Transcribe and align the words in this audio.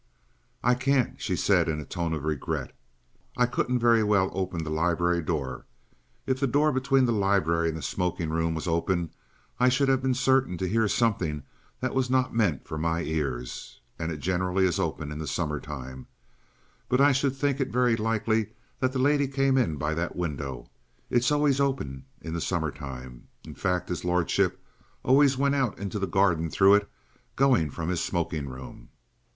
"I 0.63 0.73
can't," 0.73 1.21
she 1.21 1.35
said 1.35 1.69
in 1.69 1.79
a 1.79 1.85
tone 1.85 2.13
of 2.13 2.23
regret. 2.23 2.75
"I 3.37 3.45
couldn't 3.45 3.77
very 3.77 4.01
well 4.03 4.31
open 4.33 4.63
the 4.63 4.71
library 4.71 5.21
door. 5.21 5.67
If 6.25 6.39
the 6.39 6.47
door 6.47 6.71
between 6.71 7.05
the 7.05 7.11
library 7.11 7.69
and 7.69 7.77
the 7.77 7.83
smoking 7.83 8.31
room 8.31 8.55
was 8.55 8.67
open, 8.67 9.11
I 9.59 9.69
should 9.69 9.89
have 9.89 10.01
been 10.01 10.15
certain 10.15 10.57
to 10.57 10.67
hear 10.67 10.87
something 10.87 11.43
that 11.81 11.93
was 11.93 12.09
not 12.09 12.33
meant 12.33 12.65
for 12.67 12.79
my 12.79 13.03
ears. 13.03 13.79
And 13.99 14.11
it 14.11 14.21
generally 14.21 14.65
is 14.65 14.79
open 14.79 15.11
in 15.11 15.23
summer 15.27 15.59
time. 15.59 16.07
But 16.89 16.99
I 16.99 17.11
should 17.11 17.35
think 17.35 17.59
it 17.59 17.69
very 17.69 17.95
likely 17.95 18.53
that 18.79 18.93
the 18.93 18.97
lady 18.97 19.27
came 19.27 19.55
in 19.55 19.75
by 19.75 19.93
that 19.93 20.15
window. 20.15 20.71
It's 21.11 21.31
always 21.31 21.59
open 21.59 22.05
in 22.23 22.39
summer 22.39 22.71
time. 22.71 23.27
In 23.45 23.53
fact, 23.53 23.87
his 23.87 24.03
lordship 24.03 24.63
always 25.03 25.37
went 25.37 25.53
out 25.53 25.77
into 25.77 25.99
the 25.99 26.07
garden 26.07 26.49
through 26.49 26.73
it, 26.73 26.89
going 27.35 27.69
from 27.69 27.89
his 27.89 28.03
smoking 28.03 28.49
room." 28.49 28.89